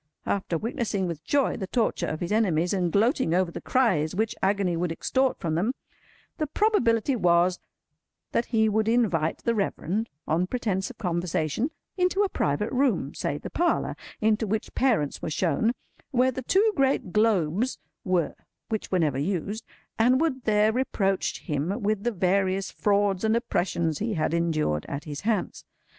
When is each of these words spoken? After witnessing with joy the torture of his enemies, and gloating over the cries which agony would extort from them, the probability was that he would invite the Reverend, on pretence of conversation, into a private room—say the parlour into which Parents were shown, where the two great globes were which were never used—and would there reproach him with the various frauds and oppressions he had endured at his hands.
After 0.25 0.57
witnessing 0.57 1.05
with 1.05 1.23
joy 1.23 1.57
the 1.57 1.67
torture 1.67 2.07
of 2.07 2.21
his 2.21 2.31
enemies, 2.31 2.73
and 2.73 2.91
gloating 2.91 3.35
over 3.35 3.51
the 3.51 3.61
cries 3.61 4.15
which 4.15 4.33
agony 4.41 4.75
would 4.75 4.91
extort 4.91 5.37
from 5.37 5.53
them, 5.53 5.75
the 6.39 6.47
probability 6.47 7.15
was 7.15 7.59
that 8.31 8.45
he 8.47 8.67
would 8.67 8.87
invite 8.87 9.43
the 9.43 9.53
Reverend, 9.53 10.09
on 10.27 10.47
pretence 10.47 10.89
of 10.89 10.97
conversation, 10.97 11.69
into 11.97 12.23
a 12.23 12.29
private 12.29 12.71
room—say 12.71 13.37
the 13.37 13.51
parlour 13.51 13.95
into 14.19 14.47
which 14.47 14.73
Parents 14.73 15.21
were 15.21 15.29
shown, 15.29 15.71
where 16.09 16.31
the 16.31 16.41
two 16.41 16.73
great 16.75 17.13
globes 17.13 17.77
were 18.03 18.33
which 18.69 18.89
were 18.91 18.97
never 18.97 19.19
used—and 19.19 20.19
would 20.19 20.45
there 20.45 20.71
reproach 20.73 21.41
him 21.41 21.79
with 21.83 22.03
the 22.03 22.11
various 22.11 22.71
frauds 22.71 23.23
and 23.23 23.35
oppressions 23.35 23.99
he 23.99 24.15
had 24.15 24.33
endured 24.33 24.83
at 24.89 25.03
his 25.03 25.21
hands. 25.21 25.63